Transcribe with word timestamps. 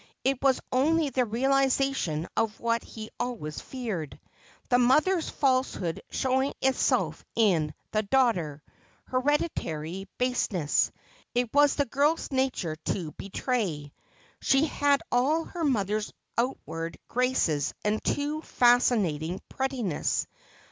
It 0.23 0.41
was 0.41 0.59
only 0.71 1.11
the 1.11 1.25
realisation 1.25 2.27
of 2.35 2.59
what 2.59 2.83
he 2.83 3.11
always 3.19 3.61
feared— 3.61 4.19
the 4.71 4.79
mother's 4.79 5.29
falsehood 5.29 6.01
showing 6.09 6.55
itself 6.59 7.23
in 7.35 7.75
the 7.91 8.01
daughter— 8.01 8.63
hereditary 9.11 10.09
baseness. 10.17 10.91
It 11.35 11.53
was 11.53 11.75
the 11.75 11.85
girl's 11.85 12.31
nature 12.31 12.77
to 12.85 13.11
be 13.11 13.29
tray. 13.29 13.93
She 14.41 14.65
had 14.65 15.03
all 15.11 15.43
her 15.43 15.63
mother's 15.63 16.11
outward 16.35 16.97
graces 17.07 17.75
and 17.85 18.03
too 18.03 18.41
fascinat 18.41 19.21
ing 19.21 19.39
prettiness. 19.49 20.25